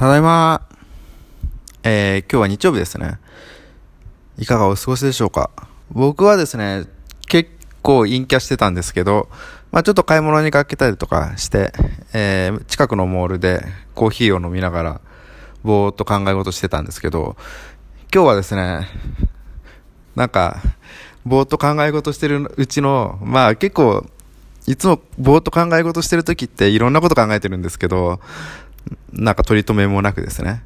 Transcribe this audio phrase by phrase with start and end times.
[0.00, 0.66] ただいま。
[1.82, 3.18] えー、今日は日曜日ですね。
[4.38, 5.50] いかがお過ごしでしょうか
[5.92, 6.86] 僕はですね、
[7.28, 7.50] 結
[7.82, 9.28] 構陰キャしてたんですけど、
[9.70, 11.74] まあちょっと買い物にかけたりとかして、
[12.14, 13.62] えー、近くのモールで
[13.94, 15.00] コーヒーを飲みながら、
[15.64, 17.36] ぼーっと考え事してたんですけど、
[18.10, 18.88] 今日はですね、
[20.16, 20.62] なんか、
[21.26, 24.06] ぼーっと考え事してるうちの、まあ結構、
[24.66, 28.20] いつもぼーっと考え事してる時っていろんなこと考えてるんですけど、
[29.12, 30.62] なんか取り留めもなくですね、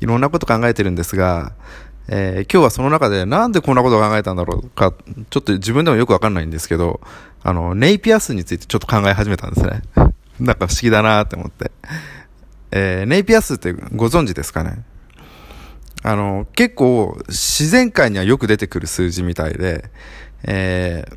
[0.00, 1.52] いろんなこと考えてるんですが、
[2.08, 4.94] えー、今日はその中でなんでこんなことを考えたんだろうか、
[5.30, 7.00] ちょっと自分でもよくわかんないんですけど、
[7.42, 9.82] あの、ネイピアスについてちょっと考え始めたんですね。
[10.40, 11.70] なんか不思議だなって思って。
[12.70, 14.82] えー、ネイピアスってご存知ですかね？
[16.02, 19.90] あの、結構自然界にはよく出てくる数字みたいで、
[20.44, 21.16] えー、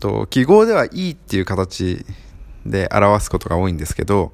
[0.00, 2.04] と、記号ではいいっていう形
[2.66, 4.32] で表すことが多いんですけど、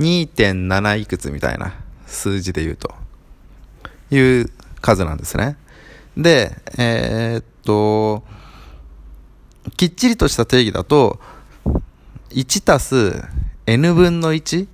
[0.00, 1.74] 2.7いくつみたいな
[2.06, 2.94] 数字で言うと、
[4.10, 4.50] いう
[4.80, 5.56] 数なんですね。
[6.16, 8.24] で、えー、っと、
[9.76, 11.20] きっちりとした定義だと、
[12.30, 13.22] 1たす
[13.66, 14.68] n 分の1っ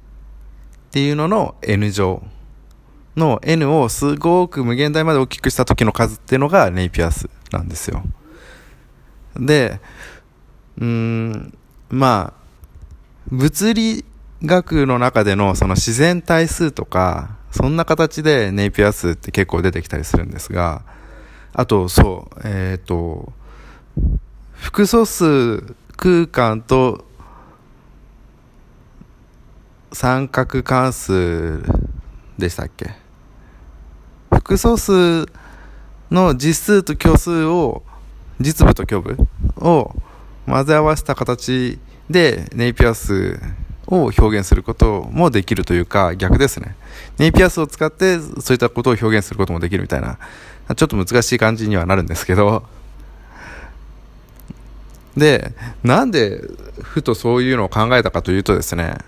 [0.91, 2.22] ていうのの n 乗
[3.17, 8.03] の n をすごく無限大まで大きくした時の数っていうのがネイピアスなんですよ。
[9.34, 9.81] で、
[10.78, 11.59] うーん、
[11.91, 12.47] まあ、
[13.31, 14.05] 物理
[14.45, 20.83] 学の中でのその自然対数とか、そんな形でネイピア数って結構出てきたりするんですが、
[21.55, 23.33] あと、そう、えっ、ー、と、
[24.53, 25.62] 複素数
[25.97, 27.05] 空間と
[29.93, 31.62] 三角関数
[32.37, 32.91] でしたっけ？
[34.31, 35.27] 複素数
[36.11, 37.83] の実数と虚数を
[38.39, 39.17] 実部と虚部
[39.56, 39.95] を
[40.47, 41.78] 混ぜ合わせた形
[42.11, 43.41] でネイピアス
[43.89, 46.75] を表現することもできるというか逆ですね。
[47.19, 50.19] ネイピアスを使ってそういったことを表現することもできるみたいな
[50.75, 52.65] ちょっと難しい感じにはなるんですけど
[55.16, 55.53] で、
[55.83, 56.43] なんで
[56.83, 58.99] ふとそういうのを考えたかというとですね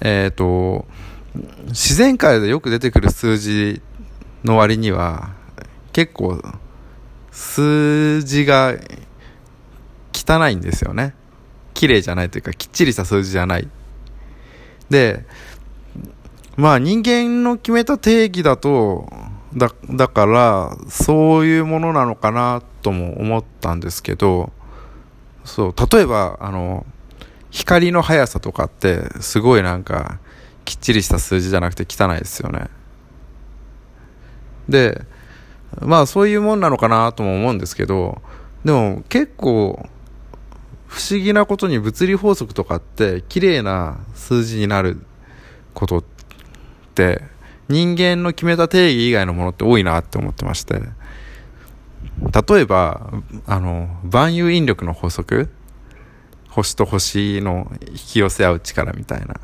[0.00, 0.86] えっ、ー、と
[1.68, 3.80] 自然界でよく出てくる数字
[4.44, 5.30] の割には
[5.92, 6.40] 結構
[7.30, 8.74] 数字が
[10.12, 11.14] 汚いんですよね。
[11.82, 13.68] 綺麗じゃないというか、きっちりした数字じゃない。
[14.88, 15.24] で、
[16.56, 19.12] まあ人間の決めた定義だと、
[19.52, 24.52] だ、だから、そういうものなのかなとも思ったんですけど、
[25.42, 26.86] そう、例えば、あの、
[27.50, 30.20] 光の速さとかって、すごいなんか、
[30.64, 32.68] きっちりした数字じゃなくて汚いですよね。
[34.68, 35.02] で、
[35.80, 38.22] まあそういうもんなのかなとも思うんですけど、
[38.64, 39.88] でも結構、
[40.92, 44.98] 不思議なことに物理法則とかって綺麗な数字になる
[45.72, 46.04] ことっ
[46.94, 47.22] て
[47.70, 50.82] 人間の決めた定義以外のものって多いなって思ってまして。
[52.50, 53.10] 例えば
[53.46, 55.48] あの万有引力の法則。
[56.50, 59.36] 星と星の引き寄せ合う力みたいな。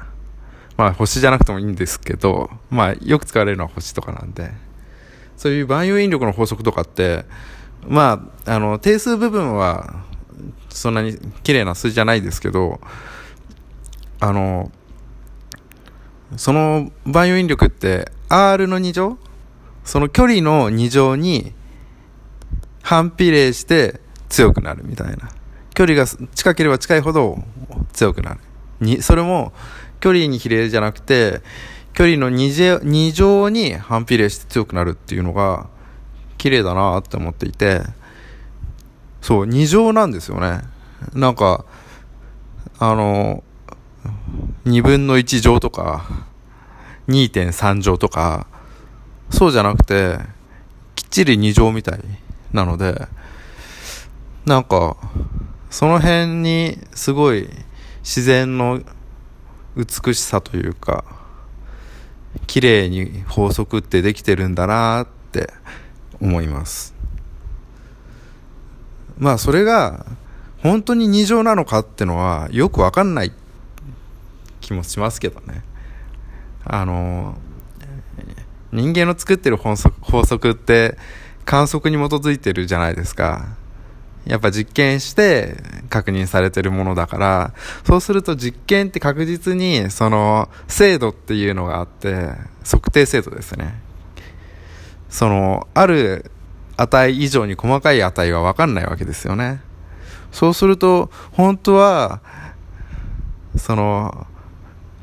[0.76, 4.52] まあ星じゃなくてもいいんですけどまあよく使われるのは星とかなんで。
[5.38, 7.24] そういう万有引力の法則とかって
[7.86, 10.04] まああの定数部分は
[10.78, 12.80] そんなに綺麗な数字じゃないですけど、
[14.20, 14.70] あの、
[16.36, 19.18] その万有引力って R の2乗
[19.84, 21.54] その距離の2乗に
[22.82, 25.30] 反比例して強くなるみたいな。
[25.74, 27.38] 距離が近ければ近いほど
[27.92, 28.40] 強くなる。
[28.80, 29.52] に、それも
[30.00, 31.40] 距離に比例じゃなくて、
[31.94, 35.68] 距離の 2, 2乗に反比例して強くなるっていうのが
[36.36, 37.82] 綺麗だなって思っていて、
[39.20, 40.62] そう、2乗なんですよね。
[41.14, 41.64] なんか、
[42.78, 43.42] あの、
[44.64, 46.04] 2分の1乗とか、
[47.08, 48.46] 2.3乗とか、
[49.30, 50.18] そうじゃなくて、
[50.94, 52.00] きっちり2乗みたい
[52.52, 53.08] なので、
[54.44, 54.96] なんか、
[55.70, 57.48] その辺にすごい
[58.00, 58.80] 自然の
[59.76, 61.04] 美しさというか、
[62.46, 65.52] 綺麗に法則ってできてるんだなって
[66.20, 66.97] 思います。
[69.18, 70.06] まあそれが
[70.62, 73.32] 本当に二乗なのかってのはよくわかんない
[74.60, 75.62] 気もしますけどね。
[76.64, 77.36] あの、
[78.72, 80.98] 人間の作ってる法則法則って
[81.44, 83.56] 観測に基づいてるじゃないですか。
[84.26, 85.56] やっぱ実験して
[85.88, 87.54] 確認されてるものだから、
[87.86, 92.32] そうすると実験って確実にその精度っていうのがあって、
[92.62, 93.80] 測定精度ですね。
[95.08, 96.30] その、ある
[96.78, 99.60] 値以上に細かい値は分かんないわけですよね。
[100.32, 102.20] そうすると、本当は、
[103.56, 104.26] その、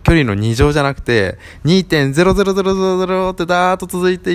[0.03, 2.11] 距離の2乗じゃなくて、2.00000
[3.31, 4.33] ってダーッと続いて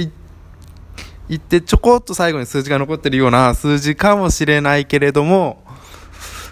[1.29, 5.63] いってちょこっと最後に数字が残ってるような数字かもしれないけれども、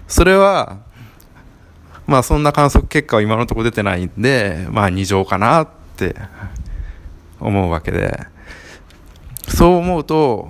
[0.06, 0.78] それは、
[2.06, 6.14] まあそんな観測結果は今のところ出てないんで、まあ2乗かなって
[7.40, 8.20] 思うわけで、
[9.48, 10.48] そう思うと、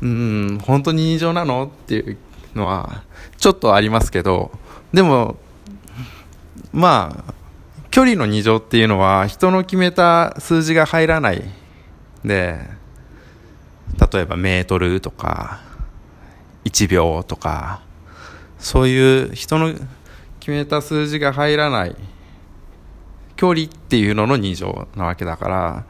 [0.00, 1.64] うん、本当に2乗なの？
[1.64, 2.16] っていう
[2.54, 3.02] のは
[3.36, 4.52] ちょっとありますけど、
[4.92, 5.36] でも、
[6.72, 7.34] まあ、
[7.90, 11.42] 距離の2乗っていうのは人の決めた数字が入らない。
[12.24, 12.58] で、
[14.12, 15.60] 例えばメートルとか、
[16.64, 17.80] 1秒とか、
[18.58, 19.72] そういう人の
[20.40, 21.96] 決めた数字が入らない
[23.36, 25.84] 距離っていうのの2乗なわけだから、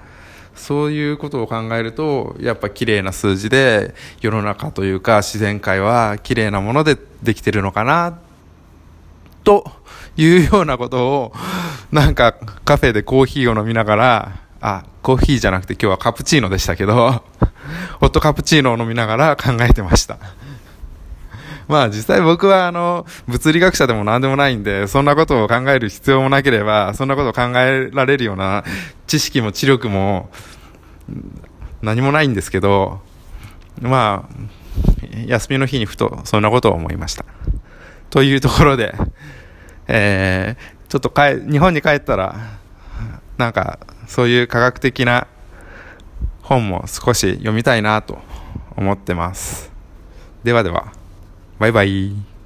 [0.58, 8.19] そういうことを考えると、やっぱ綺麗な数字で世の中というか自然界は綺麗なものでできてるのかな、
[9.44, 9.70] と
[10.16, 11.32] いうようなことを、
[11.90, 12.34] なんか
[12.64, 17.22] カフェでコーヒーを飲みながら、あ、コーヒーじゃなくて今日はカプチーノでしたけど、
[18.00, 20.19] ホットカプチーノを飲みながら考えてました。
[21.70, 28.64] まあ実際僕はあの、物理学者でも何でもないんで、そんなことを考える必要もなければ、そんなことを考えられるような
[29.06, 30.30] 知識も知力も
[31.82, 33.00] 何もないんですけど、
[33.80, 34.48] まあ、
[35.26, 37.24] 休みの日にふとそんなことを思いました。
[38.10, 38.94] というところで、
[39.86, 42.34] えー、ちょっと帰、日本に帰ったら、
[43.36, 45.26] なんか、そういう科学的な
[46.42, 48.18] 本も少し読みたいなと
[48.74, 49.70] 思ってます。
[50.42, 50.97] ではでは。
[51.58, 52.38] バイバイ。